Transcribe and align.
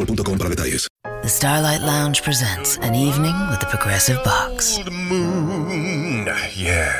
boostmobile.com 0.00 0.38
para 0.38 0.48
detalles. 0.50 0.86
The 1.22 1.28
Starlight 1.28 1.82
Lounge 1.82 2.22
presents 2.22 2.78
an 2.78 2.94
evening 2.94 3.34
with 3.50 3.60
the 3.60 3.66
Progressive 3.66 4.22
Box. 4.24 4.78
Moon. 4.90 6.26
Yeah. 6.54 6.92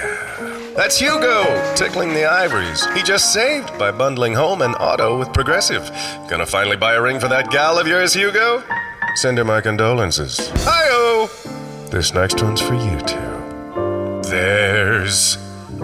That's 0.77 0.99
Hugo, 0.99 1.45
tickling 1.75 2.13
the 2.15 2.27
ivories. 2.27 2.87
He 2.95 3.03
just 3.03 3.33
saved 3.33 3.77
by 3.79 3.91
bundling 3.91 4.35
home 4.35 4.63
and 4.63 4.75
auto 4.77 5.19
with 5.19 5.33
Progressive. 5.33 5.91
Gonna 6.29 6.47
finally 6.47 6.77
buy 6.77 6.95
a 6.95 7.03
ring 7.03 7.19
for 7.19 7.29
that 7.29 7.51
gal 7.51 7.79
of 7.79 7.87
yours, 7.87 8.15
Hugo? 8.15 8.63
Send 9.17 9.39
her 9.39 9.45
my 9.45 9.61
condolences. 9.61 10.51
Hi-oh! 10.65 11.29
This 11.91 12.15
next 12.15 12.43
one's 12.43 12.61
for 12.61 12.75
you 12.75 12.99
two. 13.01 14.31
There's 14.31 15.37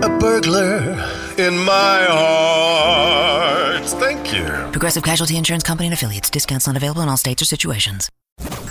a 0.03 0.09
burglar 0.21 0.93
in 1.37 1.59
my 1.59 2.05
heart. 2.09 3.56
Thank 3.85 4.33
you. 4.33 4.45
Progressive 4.73 5.03
Casualty 5.03 5.37
Insurance 5.37 5.63
Company 5.63 5.89
and 5.89 5.95
affiliates. 5.95 6.31
Discounts 6.31 6.67
not 6.67 6.77
available 6.77 7.03
in 7.03 7.09
all 7.09 7.19
states 7.19 7.43
or 7.43 7.47
situations. 7.47 8.09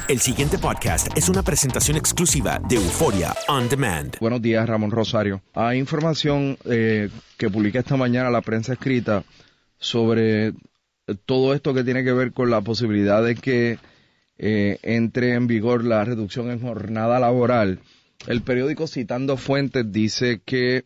El 0.07 0.19
siguiente 0.19 0.57
podcast 0.57 1.15
es 1.17 1.29
una 1.29 1.41
presentación 1.41 1.97
exclusiva 1.97 2.59
de 2.67 2.75
Euforia 2.75 3.33
On 3.47 3.67
Demand. 3.67 4.17
Buenos 4.19 4.41
días, 4.41 4.67
Ramón 4.67 4.91
Rosario. 4.91 5.41
Hay 5.53 5.79
información 5.79 6.57
eh, 6.65 7.09
que 7.37 7.49
publica 7.49 7.79
esta 7.79 7.97
mañana 7.97 8.29
la 8.29 8.41
prensa 8.41 8.73
escrita 8.73 9.23
sobre 9.77 10.53
todo 11.25 11.53
esto 11.53 11.73
que 11.73 11.83
tiene 11.83 12.03
que 12.03 12.13
ver 12.13 12.33
con 12.33 12.49
la 12.49 12.61
posibilidad 12.61 13.23
de 13.23 13.35
que 13.35 13.79
eh, 14.37 14.77
entre 14.83 15.33
en 15.33 15.47
vigor 15.47 15.83
la 15.83 16.03
reducción 16.03 16.51
en 16.51 16.61
jornada 16.61 17.19
laboral. 17.19 17.79
El 18.27 18.41
periódico 18.41 18.87
citando 18.87 19.37
fuentes 19.37 19.91
dice 19.91 20.41
que 20.43 20.83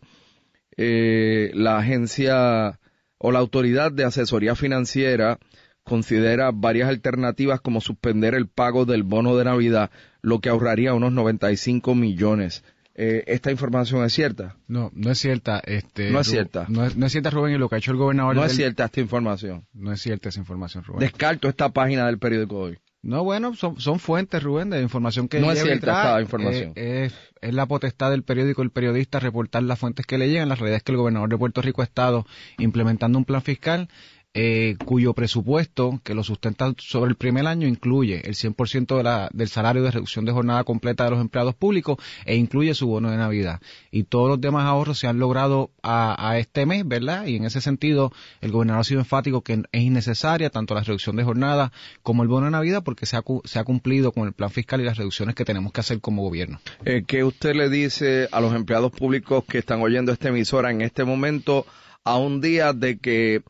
eh, 0.78 1.52
la 1.53 1.78
agencia 1.78 2.79
o 3.19 3.31
la 3.31 3.40
autoridad 3.40 3.91
de 3.91 4.06
asesoría 4.06 4.56
financiera 4.56 5.38
considera 5.84 6.52
varias 6.52 6.90
alternativas 6.90 7.62
como 7.62 7.81
suspender 7.81 8.34
el 8.34 8.47
pago 8.47 8.85
del 8.85 9.03
bono 9.03 9.38
de 9.38 9.46
Navidad, 9.46 9.91
lo 10.22 10.40
que 10.40 10.50
ahorraría 10.50 10.94
unos 10.94 11.12
95 11.12 11.96
millones. 11.96 12.63
Eh, 12.96 13.24
¿Esta 13.28 13.50
información 13.50 14.03
es 14.03 14.13
cierta? 14.13 14.58
No, 14.68 14.91
no 14.94 15.12
es 15.12 15.19
cierta. 15.19 15.59
Este, 15.66 16.12
No 16.12 16.19
es 16.19 16.28
cierta. 16.28 16.66
No 16.68 16.85
es, 16.85 16.97
no 16.97 17.06
es 17.06 17.12
cierta, 17.13 17.29
Rubén, 17.29 17.56
y 17.56 17.58
lo 17.58 17.69
que 17.69 17.75
ha 17.75 17.78
hecho 17.78 17.91
el 17.91 17.97
gobernador. 17.97 18.35
No 18.35 18.44
es 18.44 18.53
cierta 18.53 18.85
esta 18.85 19.00
información. 19.00 19.66
No 19.74 19.94
es 19.94 20.02
cierta 20.02 20.29
esa 20.29 20.40
información, 20.40 20.84
Rubén. 20.84 21.00
Descarto 21.00 21.47
esta 21.47 21.69
página 21.69 22.08
del 22.08 22.19
periódico 22.19 22.58
hoy. 22.58 22.78
No, 23.02 23.24
bueno, 23.24 23.56
son, 23.56 23.80
son 23.80 24.00
fuentes, 24.00 24.44
Rubén, 24.44 24.70
de 24.70 24.82
información 24.82 25.30
que 25.30 25.40
No 25.40 25.52
es 25.52 25.62
cierta 25.62 26.02
esta 26.02 26.22
información. 26.22 26.74
Eh, 26.76 27.06
es, 27.06 27.14
es 27.42 27.54
la 27.54 27.66
potestad 27.66 28.12
del 28.12 28.24
periódico, 28.24 28.62
el 28.62 28.72
periodista, 28.72 29.20
reportar 29.20 29.64
las 29.64 29.80
fuentes 29.80 30.06
que 30.06 30.18
le 30.18 30.28
llegan. 30.28 30.50
La 30.50 30.56
realidad 30.56 30.78
es 30.78 30.84
que 30.84 30.92
el 30.92 30.98
gobernador 30.98 31.30
de 31.30 31.38
Puerto 31.38 31.62
Rico 31.62 31.82
ha 31.82 31.86
estado 31.86 32.26
implementando 32.58 33.18
un 33.18 33.24
plan 33.24 33.42
fiscal 33.42 33.88
eh, 34.35 34.75
cuyo 34.85 35.13
presupuesto, 35.13 36.00
que 36.03 36.13
lo 36.13 36.23
sustenta 36.23 36.72
sobre 36.78 37.09
el 37.09 37.16
primer 37.16 37.47
año, 37.47 37.67
incluye 37.67 38.22
el 38.28 38.35
100% 38.35 38.97
de 38.97 39.03
la, 39.03 39.29
del 39.34 39.50
salario 39.50 39.81
de 39.81 39.90
reducción 39.90 40.23
de 40.25 40.31
jornada 40.31 40.63
completa 40.63 41.03
de 41.03 41.12
los 41.12 41.19
empleados 41.19 41.56
públicos 41.56 41.97
e 42.25 42.35
incluye 42.35 42.75
su 42.75 42.88
bono 42.88 43.09
de 43.09 43.17
Navidad. 43.17 43.59
Y 43.91 44.03
todos 44.03 44.29
los 44.29 44.40
demás 44.40 44.66
ahorros 44.66 45.00
se 45.00 45.07
han 45.07 45.17
logrado 45.17 45.72
a, 45.81 46.38
este 46.38 46.66
mes, 46.67 46.88
¿verdad? 46.88 47.25
Y 47.25 47.38
en 47.38 47.45
ese 47.45 47.59
sentido, 47.59 48.12
el 48.41 48.51
gobernador 48.51 48.81
ha 48.81 48.84
sido 48.84 49.00
enfático 49.00 49.41
que 49.41 49.63
es 49.72 49.81
innecesaria 49.81 50.51
tanto 50.51 50.75
la 50.75 50.81
reducción 50.81 51.16
de 51.16 51.23
jornada 51.23 51.72
como 52.03 52.22
el 52.22 52.29
bono 52.29 52.46
de 52.46 52.51
Navidad 52.51 52.84
porque 52.84 53.07
se 53.07 53.17
ha, 53.17 53.23
se 53.46 53.59
ha 53.59 53.63
cumplido 53.63 54.11
con 54.11 54.28
el 54.28 54.34
plan 54.34 54.51
fiscal 54.51 54.79
y 54.79 54.84
las 54.84 54.97
reducciones 54.97 55.34
que 55.34 55.46
tenemos 55.46 55.73
que 55.73 55.81
hacer 55.81 56.01
como 56.01 56.22
gobierno. 56.22 56.59
Eh, 56.85 57.03
¿Qué 57.07 57.23
usted 57.23 57.56
le 57.56 57.69
dice 57.69 58.28
a 58.31 58.41
los 58.41 58.53
empleados 58.53 58.91
públicos 58.91 59.44
que 59.46 59.57
están 59.57 59.81
oyendo 59.81 60.11
esta 60.11 60.29
emisora 60.29 60.69
en 60.69 60.81
este 60.81 61.03
momento 61.03 61.66
a 62.03 62.17
un 62.17 62.41
día 62.41 62.73
de 62.73 62.97
que 63.00 63.41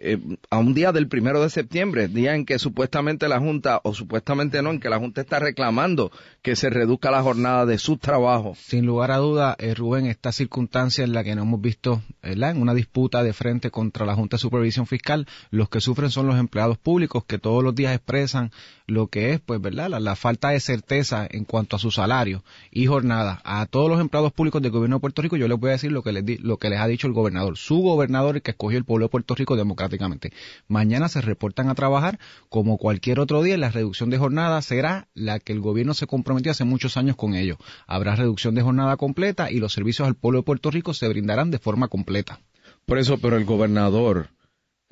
eh, 0.00 0.18
a 0.50 0.58
un 0.58 0.74
día 0.74 0.92
del 0.92 1.08
primero 1.08 1.42
de 1.42 1.50
septiembre, 1.50 2.08
día 2.08 2.34
en 2.34 2.44
que 2.46 2.58
supuestamente 2.58 3.28
la 3.28 3.38
Junta, 3.38 3.80
o 3.84 3.94
supuestamente 3.94 4.62
no, 4.62 4.70
en 4.70 4.80
que 4.80 4.88
la 4.88 4.98
Junta 4.98 5.20
está 5.20 5.38
reclamando 5.38 6.10
que 6.42 6.56
se 6.56 6.70
reduzca 6.70 7.10
la 7.10 7.22
jornada 7.22 7.66
de 7.66 7.78
sus 7.78 8.00
trabajos. 8.00 8.58
Sin 8.58 8.86
lugar 8.86 9.10
a 9.10 9.18
duda, 9.18 9.56
eh, 9.58 9.74
Rubén, 9.74 10.06
esta 10.06 10.32
circunstancia 10.32 11.04
en 11.04 11.12
la 11.12 11.22
que 11.22 11.34
no 11.34 11.42
hemos 11.42 11.60
visto 11.60 12.02
en 12.22 12.40
una 12.60 12.74
disputa 12.74 13.22
de 13.22 13.32
frente 13.32 13.70
contra 13.70 14.06
la 14.06 14.14
Junta 14.14 14.36
de 14.36 14.40
Supervisión 14.40 14.86
Fiscal, 14.86 15.26
los 15.50 15.68
que 15.68 15.80
sufren 15.80 16.10
son 16.10 16.26
los 16.26 16.38
empleados 16.38 16.78
públicos 16.78 17.24
que 17.26 17.38
todos 17.38 17.62
los 17.62 17.74
días 17.74 17.94
expresan 17.94 18.50
lo 18.86 19.06
que 19.06 19.32
es, 19.32 19.40
pues, 19.40 19.60
¿verdad? 19.60 19.88
La, 19.88 20.00
la 20.00 20.16
falta 20.16 20.48
de 20.48 20.58
certeza 20.58 21.26
en 21.30 21.44
cuanto 21.44 21.76
a 21.76 21.78
su 21.78 21.90
salario 21.90 22.42
y 22.72 22.86
jornada. 22.86 23.40
A 23.44 23.66
todos 23.66 23.88
los 23.88 24.00
empleados 24.00 24.32
públicos 24.32 24.60
del 24.62 24.72
gobierno 24.72 24.96
de 24.96 25.00
Puerto 25.00 25.22
Rico, 25.22 25.36
yo 25.36 25.46
les 25.46 25.60
voy 25.60 25.68
a 25.68 25.72
decir 25.72 25.92
lo 25.92 26.02
que 26.02 26.12
les, 26.12 26.24
di- 26.24 26.38
lo 26.38 26.56
que 26.56 26.70
les 26.70 26.80
ha 26.80 26.86
dicho 26.88 27.06
el 27.06 27.12
gobernador, 27.12 27.56
su 27.56 27.76
gobernador, 27.78 28.36
el 28.36 28.42
que 28.42 28.50
escogió 28.52 28.78
el 28.78 28.84
pueblo 28.84 29.06
de 29.06 29.10
Puerto 29.10 29.34
Rico 29.34 29.54
Mañana 30.68 31.08
se 31.08 31.20
reportan 31.20 31.68
a 31.68 31.74
trabajar 31.74 32.18
como 32.48 32.78
cualquier 32.78 33.20
otro 33.20 33.42
día. 33.42 33.56
La 33.56 33.70
reducción 33.70 34.10
de 34.10 34.18
jornada 34.18 34.60
será 34.62 35.08
la 35.14 35.40
que 35.40 35.52
el 35.52 35.60
gobierno 35.60 35.94
se 35.94 36.06
comprometió 36.06 36.52
hace 36.52 36.64
muchos 36.64 36.96
años 36.96 37.16
con 37.16 37.34
ello. 37.34 37.58
Habrá 37.86 38.16
reducción 38.16 38.54
de 38.54 38.62
jornada 38.62 38.96
completa 38.96 39.50
y 39.50 39.58
los 39.58 39.72
servicios 39.72 40.06
al 40.06 40.14
pueblo 40.14 40.40
de 40.40 40.44
Puerto 40.44 40.70
Rico 40.70 40.94
se 40.94 41.08
brindarán 41.08 41.50
de 41.50 41.58
forma 41.58 41.88
completa. 41.88 42.40
Por 42.86 42.98
eso, 42.98 43.18
pero 43.18 43.36
el 43.36 43.44
gobernador 43.44 44.30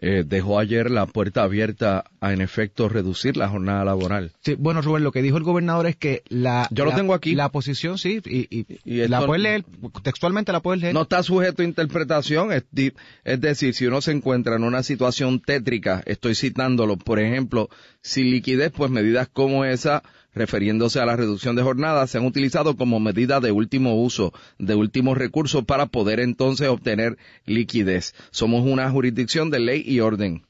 eh, 0.01 0.25
dejó 0.27 0.59
ayer 0.59 0.91
la 0.91 1.07
puerta 1.07 1.43
abierta 1.43 2.05
a, 2.21 2.33
en 2.33 2.41
efecto, 2.41 2.89
reducir 2.89 3.37
la 3.37 3.49
jornada 3.49 3.85
laboral. 3.85 4.33
Sí, 4.43 4.55
bueno, 4.55 4.81
Rubén, 4.81 5.03
lo 5.05 5.13
que 5.13 5.23
dijo 5.23 5.37
el 5.37 5.43
gobernador 5.43 5.87
es 5.87 5.97
que 5.97 6.23
la... 6.29 6.69
Yo 6.71 6.85
lo 6.85 6.95
tengo 6.95 7.15
aquí. 7.15 7.35
La 7.35 7.51
posición, 7.51 7.99
sí, 7.99 8.21
y, 8.25 8.47
y- 8.57 8.67
Y 8.85 9.09
la 9.09 9.27
puedes 9.27 9.43
leer, 9.43 9.65
textualmente 10.03 10.53
la 10.53 10.61
puedes 10.61 10.81
leer. 10.81 10.95
No 10.95 11.03
está 11.03 11.23
sujeto 11.23 11.63
a 11.63 11.65
interpretación, 11.65 12.51
es 12.53 13.41
decir, 13.41 13.75
si 13.75 13.87
uno 13.87 14.01
se 14.01 14.13
encuentra 14.13 14.57
en 14.57 14.65
una 14.65 14.83
situación 14.83 15.41
tétrica, 15.41 16.03
estoy 16.07 16.35
citándolo, 16.35 16.97
por 16.97 17.19
ejemplo, 17.19 17.69
sin 18.09 18.31
liquidez, 18.31 18.73
pues 18.73 18.91
medidas 18.91 19.29
como 19.29 19.67
esa, 19.67 20.03
refiriéndose 20.35 20.99
a 20.99 21.05
la 21.05 21.15
reducción 21.15 21.57
de 21.57 21.63
jornada, 21.63 22.07
se 22.07 22.17
han 22.17 22.25
utilizado 22.25 22.75
como 22.75 23.01
medida 23.01 23.39
de 23.41 23.53
último 23.53 24.03
uso, 24.03 24.33
de 24.59 24.75
último 24.75 25.15
recurso 25.15 25.65
para 25.65 25.87
poder 25.87 26.19
entonces 26.21 26.69
obtener 26.69 27.19
liquidez. 27.45 28.15
Somos 28.31 28.65
una 28.65 28.91
jurisdicción 28.91 29.51
de 29.51 29.61
ley 29.61 29.83
y 29.87 30.01
orden. 30.01 30.48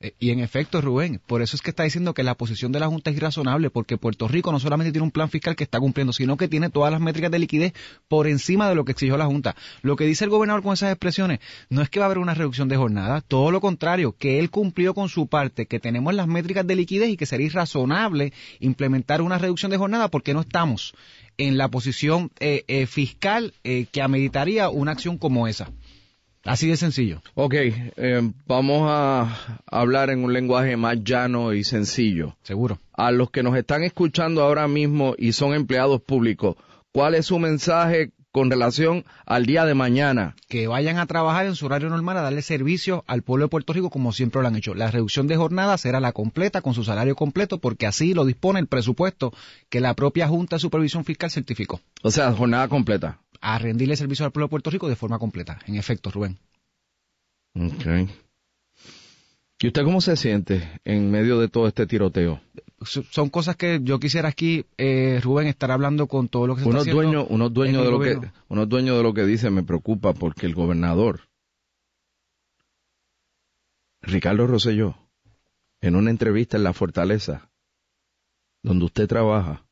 Eh, 0.00 0.12
Y 0.18 0.30
en 0.30 0.40
efecto, 0.40 0.82
Rubén, 0.82 1.22
por 1.26 1.40
eso 1.40 1.56
es 1.56 1.62
que 1.62 1.70
está 1.70 1.84
diciendo 1.84 2.12
que 2.12 2.22
la 2.22 2.34
posición 2.34 2.70
de 2.70 2.80
la 2.80 2.88
Junta 2.88 3.10
es 3.10 3.16
irrazonable, 3.16 3.70
porque 3.70 3.96
Puerto 3.96 4.28
Rico 4.28 4.52
no 4.52 4.60
solamente 4.60 4.92
tiene 4.92 5.04
un 5.04 5.10
plan 5.10 5.30
fiscal 5.30 5.56
que 5.56 5.64
está 5.64 5.80
cumpliendo, 5.80 6.12
sino 6.12 6.36
que 6.36 6.48
tiene 6.48 6.68
todas 6.68 6.92
las 6.92 7.00
métricas 7.00 7.30
de 7.30 7.38
liquidez 7.38 7.72
por 8.06 8.26
encima 8.26 8.68
de 8.68 8.74
lo 8.74 8.84
que 8.84 8.92
exigió 8.92 9.16
la 9.16 9.24
Junta. 9.24 9.56
Lo 9.80 9.96
que 9.96 10.04
dice 10.04 10.24
el 10.24 10.30
gobernador 10.30 10.62
con 10.62 10.74
esas 10.74 10.92
expresiones 10.92 11.40
no 11.70 11.80
es 11.80 11.88
que 11.88 11.98
va 11.98 12.04
a 12.04 12.08
haber 12.08 12.18
una 12.18 12.34
reducción 12.34 12.68
de 12.68 12.76
jornada, 12.76 13.22
todo 13.22 13.50
lo 13.50 13.62
contrario, 13.62 14.14
que 14.18 14.38
él 14.38 14.50
cumplió 14.50 14.92
con 14.92 15.08
su 15.08 15.28
parte, 15.28 15.64
que 15.64 15.80
tenemos 15.80 16.12
las 16.12 16.26
métricas 16.26 16.66
de 16.66 16.76
liquidez 16.76 17.08
y 17.08 17.16
que 17.16 17.24
sería 17.24 17.46
irrazonable 17.46 18.34
implementar 18.60 19.22
una 19.22 19.38
reducción 19.38 19.70
de 19.70 19.78
jornada 19.78 20.08
porque 20.08 20.34
no 20.34 20.42
estamos 20.42 20.94
en 21.38 21.56
la 21.56 21.68
posición 21.68 22.30
eh, 22.40 22.64
eh, 22.68 22.86
fiscal 22.86 23.54
eh, 23.64 23.86
que 23.90 24.02
ameritaría 24.02 24.68
una 24.68 24.92
acción 24.92 25.16
como 25.16 25.48
esa. 25.48 25.70
Así 26.46 26.68
de 26.68 26.76
sencillo. 26.76 27.22
Ok, 27.34 27.54
eh, 27.54 28.30
vamos 28.46 28.88
a 28.88 29.60
hablar 29.66 30.10
en 30.10 30.24
un 30.24 30.32
lenguaje 30.32 30.76
más 30.76 31.02
llano 31.02 31.52
y 31.52 31.64
sencillo. 31.64 32.36
Seguro. 32.42 32.78
A 32.92 33.10
los 33.10 33.30
que 33.30 33.42
nos 33.42 33.56
están 33.56 33.82
escuchando 33.82 34.42
ahora 34.42 34.68
mismo 34.68 35.14
y 35.18 35.32
son 35.32 35.54
empleados 35.54 36.00
públicos, 36.00 36.56
¿cuál 36.92 37.14
es 37.14 37.26
su 37.26 37.38
mensaje 37.38 38.12
con 38.30 38.50
relación 38.50 39.04
al 39.24 39.46
día 39.46 39.64
de 39.64 39.74
mañana? 39.74 40.36
que 40.48 40.68
vayan 40.68 40.98
a 40.98 41.06
trabajar 41.06 41.46
en 41.46 41.56
su 41.56 41.66
horario 41.66 41.88
normal 41.88 42.16
a 42.18 42.22
darle 42.22 42.42
servicio 42.42 43.04
al 43.06 43.22
pueblo 43.22 43.46
de 43.46 43.48
Puerto 43.48 43.72
Rico 43.72 43.90
como 43.90 44.12
siempre 44.12 44.40
lo 44.40 44.48
han 44.48 44.56
hecho. 44.56 44.74
La 44.74 44.90
reducción 44.90 45.26
de 45.26 45.36
jornada 45.36 45.76
será 45.76 46.00
la 46.00 46.12
completa 46.12 46.60
con 46.60 46.74
su 46.74 46.84
salario 46.84 47.16
completo 47.16 47.58
porque 47.58 47.86
así 47.86 48.14
lo 48.14 48.24
dispone 48.24 48.60
el 48.60 48.68
presupuesto 48.68 49.32
que 49.68 49.80
la 49.80 49.94
propia 49.94 50.28
Junta 50.28 50.56
de 50.56 50.60
Supervisión 50.60 51.04
Fiscal 51.04 51.30
certificó. 51.30 51.80
O 52.02 52.10
sea, 52.10 52.32
jornada 52.32 52.68
completa. 52.68 53.18
A 53.48 53.58
rendirle 53.58 53.94
servicio 53.96 54.26
al 54.26 54.32
pueblo 54.32 54.46
de 54.46 54.50
Puerto 54.50 54.70
Rico 54.70 54.88
de 54.88 54.96
forma 54.96 55.20
completa. 55.20 55.60
En 55.66 55.76
efecto, 55.76 56.10
Rubén. 56.10 56.36
Ok. 57.54 58.10
¿Y 59.60 59.68
usted 59.68 59.84
cómo 59.84 60.00
se 60.00 60.16
siente 60.16 60.80
en 60.84 61.10
medio 61.12 61.38
de 61.38 61.48
todo 61.48 61.68
este 61.68 61.86
tiroteo? 61.86 62.40
So- 62.82 63.04
Son 63.10 63.30
cosas 63.30 63.54
que 63.56 63.78
yo 63.82 64.00
quisiera 64.00 64.28
aquí, 64.28 64.66
eh, 64.76 65.20
Rubén, 65.22 65.46
estar 65.46 65.70
hablando 65.70 66.08
con 66.08 66.28
todo 66.28 66.48
lo 66.48 66.56
que 66.56 66.62
se 66.62 66.68
Uno 66.68 66.78
está 66.78 66.90
haciendo. 66.90 67.02
dueño, 67.02 67.26
uno 67.30 67.46
es 67.46 67.52
dueño 67.54 67.78
en 67.78 67.84
de 67.84 67.90
lo 67.92 68.00
que, 68.00 68.14
gobierno. 68.14 68.32
de 68.96 69.02
lo 69.04 69.14
que 69.14 69.24
dice, 69.24 69.48
me 69.50 69.62
preocupa 69.62 70.12
porque 70.12 70.46
el 70.46 70.54
gobernador, 70.54 71.20
Ricardo 74.02 74.46
Rosselló, 74.46 74.96
en 75.80 75.94
una 75.96 76.10
entrevista 76.10 76.56
en 76.56 76.64
La 76.64 76.72
Fortaleza, 76.72 77.48
donde 78.62 78.84
usted 78.86 79.06
trabaja, 79.06 79.65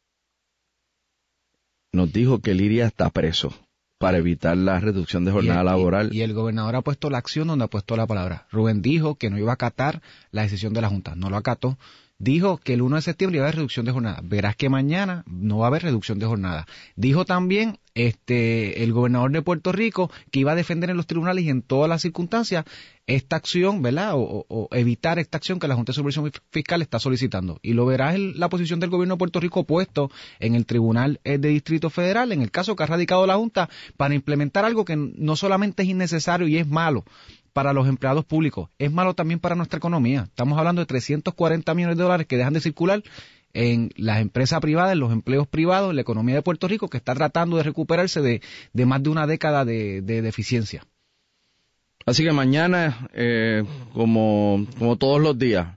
nos 1.95 2.13
dijo 2.13 2.41
que 2.41 2.51
él 2.53 2.61
iría 2.61 2.87
hasta 2.87 3.09
preso 3.11 3.55
para 3.99 4.19
evitar 4.19 4.57
la 4.57 4.81
reducción 4.81 5.25
de 5.25 5.31
jornada 5.33 5.61
Y 5.61 5.61
el- 5.61 5.67
laboral. 5.67 6.11
Y, 6.13 6.19
y 6.19 6.23
el 6.23 6.35
gobernador 6.35 6.77
ha 6.77 6.83
puesto 6.83 7.09
la 7.11 7.19
acción 7.19 7.49
donde 7.49 7.65
ha 7.65 7.69
puesto 7.69 7.97
la 7.97 8.07
palabra. 8.07 8.47
Rubén 8.51 8.83
dijo 8.83 9.15
que 9.15 9.31
no 9.31 9.39
iba 9.39 9.53
a 9.53 9.55
acatar 9.55 10.03
la 10.31 10.43
decisión 10.43 10.73
de 10.75 10.81
la 10.83 10.89
Junta. 10.89 11.15
No 11.15 11.31
lo 11.31 11.37
acató. 11.37 11.79
Dijo 12.19 12.59
que 12.59 12.75
el 12.75 12.83
1 12.83 12.97
de 12.97 13.03
septiembre 13.03 13.39
iba 13.39 13.45
a 13.47 13.49
haber 13.49 13.57
reducción 13.57 13.87
de 13.87 13.93
jornada. 13.93 14.21
Verás 14.23 14.57
que 14.57 14.69
mañana 14.69 15.25
no 15.27 15.59
va 15.59 15.67
a 15.67 15.69
haber 15.69 15.83
reducción 15.83 16.19
de 16.19 16.27
jornada. 16.27 16.67
Dijo 16.97 17.25
también 17.25 17.79
este 17.95 18.83
el 18.83 18.93
gobernador 18.93 19.31
de 19.33 19.43
Puerto 19.43 19.73
Rico 19.73 20.11
que 20.31 20.41
iba 20.41 20.53
a 20.53 20.57
defender 20.57 20.91
en 20.91 20.97
los 20.97 21.07
tribunales 21.07 21.45
y 21.45 21.49
en 21.51 21.63
todas 21.63 21.89
las 21.89 22.03
circunstancias 22.03 22.65
esta 23.07 23.37
acción, 23.37 23.83
¿verdad? 23.83 24.15
O, 24.15 24.47
o- 24.49 24.69
evitar 24.73 25.19
esta 25.19 25.37
acción 25.39 25.59
que 25.59 25.69
la 25.69 25.75
Junta 25.75 25.93
de 25.93 25.95
Supervisión 25.97 26.31
Fiscal 26.51 26.81
está 26.83 26.99
solicitando. 26.99 27.59
Y 27.63 27.75
lo 27.75 27.85
verás 27.87 28.15
en 28.15 28.39
la 28.41 28.49
posición 28.49 28.81
del 28.81 28.91
gobierno 28.91 29.15
de 29.15 29.19
Puerto 29.19 29.41
Rico 29.41 29.65
puesto 29.65 30.11
en 30.41 30.55
el 30.55 30.65
Tribunal 30.67 31.21
eh, 31.25 31.39
de 31.39 31.49
Distrito 31.51 31.91
Federal, 31.91 32.33
en 32.33 32.41
el 32.43 32.51
caso 32.51 32.75
que 32.77 32.83
ha 32.83 32.87
radicado 32.87 33.27
la 33.27 33.37
Junta, 33.37 33.69
para 33.97 34.15
implementar 34.15 34.65
algo 34.65 34.85
que 34.85 34.97
no 34.97 35.37
solamente 35.37 35.83
es 35.83 35.89
innecesario 35.91 36.49
y 36.49 36.57
es 36.57 36.67
malo 36.67 37.05
para 37.53 37.73
los 37.73 37.87
empleados 37.87 38.25
públicos, 38.25 38.69
es 38.79 38.91
malo 38.91 39.15
también 39.15 39.39
para 39.39 39.55
nuestra 39.55 39.77
economía. 39.77 40.25
Estamos 40.25 40.59
hablando 40.59 40.81
de 40.83 40.87
340 40.87 41.73
millones 41.75 41.97
de 41.97 42.03
dólares 42.03 42.27
que 42.27 42.37
dejan 42.37 42.53
de 42.55 42.61
circular 42.61 43.03
en 43.55 43.91
las 43.97 44.21
empresas 44.21 44.61
privadas, 44.61 44.93
en 44.93 45.01
los 45.01 45.13
empleos 45.13 45.47
privados, 45.47 45.91
en 45.91 45.97
la 45.97 46.03
economía 46.03 46.35
de 46.35 46.43
Puerto 46.43 46.69
Rico, 46.69 46.89
que 46.89 46.99
está 46.99 47.15
tratando 47.15 47.57
de 47.57 47.63
recuperarse 47.63 48.21
de, 48.21 48.43
de 48.73 48.87
más 48.87 49.03
de 49.03 49.11
una 49.11 49.27
década 49.27 49.65
de, 49.65 50.03
de 50.03 50.21
deficiencia. 50.21 50.87
Así 52.05 52.23
que 52.23 52.33
mañana, 52.33 53.09
eh, 53.15 53.65
como, 53.95 54.67
como 54.79 54.97
todos 54.97 55.23
los 55.23 55.39
días, 55.39 55.69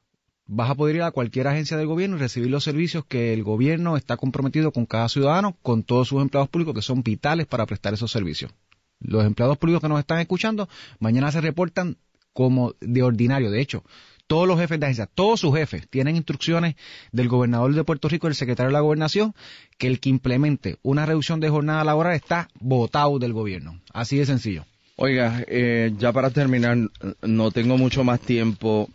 Vas 0.50 0.70
a 0.70 0.76
poder 0.76 0.96
ir 0.96 1.02
a 1.02 1.12
cualquier 1.12 1.46
agencia 1.48 1.76
del 1.76 1.88
gobierno 1.88 2.16
y 2.16 2.20
recibir 2.20 2.50
los 2.50 2.64
servicios 2.64 3.04
que 3.06 3.34
el 3.34 3.44
gobierno 3.44 3.98
está 3.98 4.16
comprometido 4.16 4.72
con 4.72 4.86
cada 4.86 5.10
ciudadano, 5.10 5.58
con 5.62 5.84
todos 5.84 6.08
sus 6.08 6.22
empleados 6.22 6.48
públicos 6.48 6.74
que 6.74 6.82
son 6.82 7.04
vitales 7.04 7.48
para 7.48 7.66
prestar 7.66 7.94
esos 7.94 8.12
servicios. 8.12 8.54
Los 9.00 9.26
empleados 9.26 9.58
públicos 9.58 9.82
que 9.82 9.90
nos 9.90 10.00
están 10.00 10.20
escuchando, 10.20 10.70
mañana 11.00 11.34
se 11.34 11.42
reportan 11.42 11.98
como 12.32 12.76
de 12.80 13.04
ordinario. 13.04 13.52
De 13.52 13.60
hecho, 13.60 13.84
todos 14.28 14.48
los 14.48 14.60
jefes 14.60 14.80
de 14.80 14.86
agencia, 14.86 15.08
todos 15.08 15.40
sus 15.40 15.56
jefes, 15.56 15.88
tienen 15.90 16.16
instrucciones 16.16 16.76
del 17.12 17.28
gobernador 17.30 17.74
de 17.74 17.84
Puerto 17.84 18.10
Rico 18.10 18.28
del 18.28 18.36
secretario 18.36 18.68
de 18.68 18.74
la 18.74 18.82
gobernación 18.82 19.34
que 19.78 19.88
el 19.88 20.00
que 20.00 20.10
implemente 20.10 20.78
una 20.84 21.06
reducción 21.06 21.40
de 21.40 21.50
jornada 21.50 21.84
laboral 21.84 22.16
está 22.16 22.50
votado 22.60 23.20
del 23.20 23.34
gobierno. 23.34 23.80
Así 23.94 24.18
de 24.18 24.26
sencillo. 24.26 24.66
Oiga, 24.98 25.44
eh, 25.48 25.94
ya 25.98 26.12
para 26.12 26.32
terminar, 26.32 26.78
no 27.22 27.52
tengo 27.52 27.78
mucho 27.78 28.04
más 28.04 28.20
tiempo. 28.20 28.90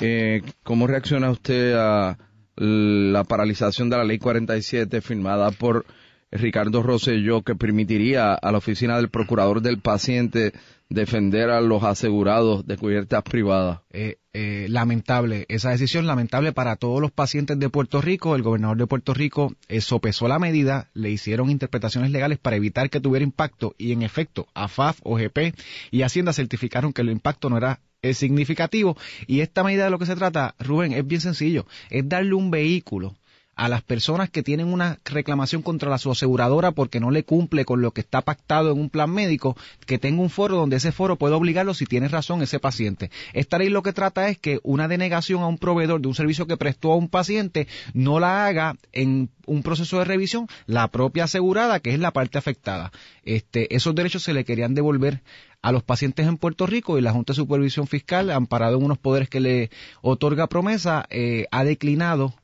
Eh, 0.00 0.42
¿Cómo 0.62 0.86
reacciona 0.86 1.30
usted 1.30 1.74
a 1.74 2.18
la 2.56 3.24
paralización 3.24 3.90
de 3.90 3.96
la 3.96 4.04
Ley 4.04 4.18
47 4.18 5.00
firmada 5.00 5.50
por 5.50 5.84
Ricardo 6.30 6.82
Rosselló 6.82 7.42
que 7.42 7.54
permitiría 7.54 8.34
a 8.34 8.52
la 8.52 8.58
oficina 8.58 8.96
del 8.96 9.08
procurador 9.08 9.60
del 9.60 9.78
paciente 9.78 10.52
defender 10.88 11.50
a 11.50 11.60
los 11.60 11.82
asegurados 11.82 12.66
de 12.66 12.76
cubiertas 12.76 13.22
privadas? 13.22 13.80
eh, 13.90 14.18
eh, 14.36 14.66
lamentable 14.68 15.46
esa 15.48 15.70
decisión, 15.70 16.08
lamentable 16.08 16.52
para 16.52 16.74
todos 16.74 17.00
los 17.00 17.12
pacientes 17.12 17.56
de 17.56 17.70
Puerto 17.70 18.00
Rico. 18.00 18.34
El 18.34 18.42
gobernador 18.42 18.76
de 18.76 18.88
Puerto 18.88 19.14
Rico 19.14 19.54
eh, 19.68 19.80
sopesó 19.80 20.26
la 20.26 20.40
medida, 20.40 20.90
le 20.92 21.10
hicieron 21.10 21.50
interpretaciones 21.50 22.10
legales 22.10 22.38
para 22.38 22.56
evitar 22.56 22.90
que 22.90 22.98
tuviera 22.98 23.22
impacto 23.22 23.76
y 23.78 23.92
en 23.92 24.02
efecto 24.02 24.48
AFAF, 24.54 24.98
OGP 25.04 25.54
y 25.92 26.02
Hacienda 26.02 26.32
certificaron 26.32 26.92
que 26.92 27.02
el 27.02 27.10
impacto 27.10 27.48
no 27.48 27.58
era 27.58 27.80
eh, 28.02 28.12
significativo 28.12 28.96
y 29.28 29.40
esta 29.40 29.62
medida 29.62 29.84
de 29.84 29.90
lo 29.90 30.00
que 30.00 30.06
se 30.06 30.16
trata, 30.16 30.56
Rubén, 30.58 30.92
es 30.92 31.06
bien 31.06 31.20
sencillo, 31.20 31.66
es 31.90 32.08
darle 32.08 32.34
un 32.34 32.50
vehículo 32.50 33.14
a 33.56 33.68
las 33.68 33.82
personas 33.82 34.30
que 34.30 34.42
tienen 34.42 34.72
una 34.72 34.98
reclamación 35.04 35.62
contra 35.62 35.90
la 35.90 35.98
su 35.98 36.10
aseguradora 36.10 36.72
porque 36.72 37.00
no 37.00 37.10
le 37.10 37.24
cumple 37.24 37.64
con 37.64 37.82
lo 37.82 37.92
que 37.92 38.00
está 38.00 38.22
pactado 38.22 38.72
en 38.72 38.78
un 38.78 38.90
plan 38.90 39.10
médico, 39.10 39.56
que 39.86 39.98
tenga 39.98 40.22
un 40.22 40.30
foro 40.30 40.56
donde 40.56 40.76
ese 40.76 40.92
foro 40.92 41.16
pueda 41.16 41.36
obligarlo 41.36 41.74
si 41.74 41.86
tiene 41.86 42.08
razón 42.08 42.42
ese 42.42 42.58
paciente. 42.58 43.10
Esta 43.32 43.58
ley 43.58 43.68
lo 43.68 43.82
que 43.82 43.92
trata 43.92 44.28
es 44.28 44.38
que 44.38 44.60
una 44.62 44.88
denegación 44.88 45.42
a 45.42 45.46
un 45.46 45.58
proveedor 45.58 46.00
de 46.00 46.08
un 46.08 46.14
servicio 46.14 46.46
que 46.46 46.56
prestó 46.56 46.92
a 46.92 46.96
un 46.96 47.08
paciente 47.08 47.68
no 47.92 48.20
la 48.20 48.46
haga 48.46 48.76
en 48.92 49.30
un 49.46 49.62
proceso 49.62 49.98
de 49.98 50.04
revisión 50.04 50.48
la 50.66 50.88
propia 50.88 51.24
asegurada, 51.24 51.80
que 51.80 51.92
es 51.92 51.98
la 51.98 52.12
parte 52.12 52.38
afectada. 52.38 52.92
Este, 53.24 53.74
esos 53.74 53.94
derechos 53.94 54.22
se 54.22 54.32
le 54.32 54.44
querían 54.44 54.74
devolver 54.74 55.22
a 55.62 55.72
los 55.72 55.82
pacientes 55.82 56.26
en 56.26 56.36
Puerto 56.36 56.66
Rico 56.66 56.98
y 56.98 57.02
la 57.02 57.12
Junta 57.12 57.32
de 57.32 57.38
Supervisión 57.38 57.86
Fiscal, 57.86 58.30
amparado 58.30 58.76
en 58.76 58.84
unos 58.84 58.98
poderes 58.98 59.30
que 59.30 59.40
le 59.40 59.70
otorga 60.02 60.46
promesa, 60.46 61.06
eh, 61.08 61.46
ha 61.50 61.64
declinado 61.64 62.34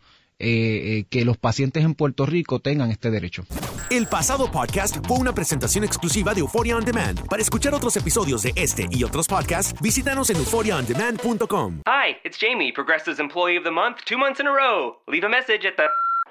eh, 0.40 0.98
eh, 0.98 1.04
que 1.08 1.24
los 1.24 1.36
pacientes 1.36 1.84
en 1.84 1.94
Puerto 1.94 2.26
Rico 2.26 2.58
tengan 2.58 2.90
este 2.90 3.10
derecho. 3.10 3.44
El 3.90 4.06
pasado 4.06 4.50
podcast 4.50 5.04
fue 5.06 5.18
una 5.18 5.34
presentación 5.34 5.84
exclusiva 5.84 6.32
de 6.32 6.40
Euphoria 6.40 6.76
On 6.76 6.84
Demand. 6.84 7.26
Para 7.28 7.42
escuchar 7.42 7.74
otros 7.74 7.96
episodios 7.96 8.42
de 8.42 8.52
este 8.56 8.86
y 8.90 9.04
otros 9.04 9.28
podcasts, 9.28 9.80
visítanos 9.80 10.30
en 10.30 10.36
euphoriaondemand.com. 10.36 11.82
Hi, 11.86 12.16
it's 12.24 12.38
Jamie, 12.38 12.72
Progressive's 12.72 13.20
Employee 13.20 13.58
of 13.58 13.64
the 13.64 13.70
Month, 13.70 14.04
two 14.06 14.18
months 14.18 14.40
in 14.40 14.46
a 14.46 14.52
row. 14.52 14.96
Leave 15.06 15.26
a 15.26 15.28
message 15.28 15.66
at 15.66 15.76
the. 15.76 16.09